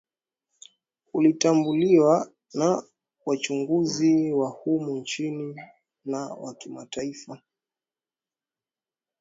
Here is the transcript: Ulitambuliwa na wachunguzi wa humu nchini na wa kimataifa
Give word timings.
Ulitambuliwa 1.13 2.31
na 2.53 2.83
wachunguzi 3.25 4.31
wa 4.33 4.49
humu 4.49 4.95
nchini 4.97 5.61
na 6.05 6.27
wa 6.33 6.55
kimataifa 6.55 7.41